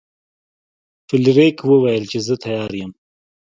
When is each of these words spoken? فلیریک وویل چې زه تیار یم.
فلیریک 1.07 1.57
وویل 1.65 2.03
چې 2.11 2.19
زه 2.27 2.35
تیار 2.43 2.71
یم. 2.79 2.91